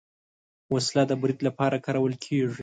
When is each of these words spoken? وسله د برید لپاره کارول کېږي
وسله 0.73 1.03
د 1.07 1.11
برید 1.21 1.39
لپاره 1.47 1.81
کارول 1.85 2.13
کېږي 2.25 2.59